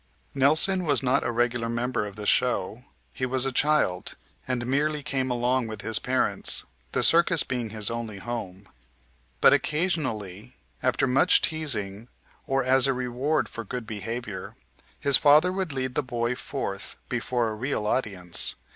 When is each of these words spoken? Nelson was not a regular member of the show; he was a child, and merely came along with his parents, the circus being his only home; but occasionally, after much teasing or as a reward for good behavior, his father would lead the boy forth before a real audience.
Nelson 0.33 0.85
was 0.85 1.03
not 1.03 1.23
a 1.23 1.29
regular 1.29 1.69
member 1.69 2.07
of 2.07 2.15
the 2.15 2.25
show; 2.25 2.85
he 3.13 3.27
was 3.27 3.45
a 3.45 3.51
child, 3.51 4.15
and 4.47 4.65
merely 4.65 5.03
came 5.03 5.29
along 5.29 5.67
with 5.67 5.81
his 5.83 5.99
parents, 5.99 6.63
the 6.91 7.03
circus 7.03 7.43
being 7.43 7.69
his 7.69 7.91
only 7.91 8.17
home; 8.17 8.67
but 9.41 9.53
occasionally, 9.53 10.55
after 10.81 11.05
much 11.05 11.39
teasing 11.39 12.07
or 12.47 12.63
as 12.63 12.87
a 12.87 12.93
reward 12.93 13.47
for 13.47 13.63
good 13.63 13.85
behavior, 13.85 14.55
his 14.99 15.17
father 15.17 15.51
would 15.51 15.71
lead 15.71 15.93
the 15.93 16.01
boy 16.01 16.33
forth 16.35 16.95
before 17.07 17.49
a 17.49 17.53
real 17.53 17.85
audience. 17.85 18.55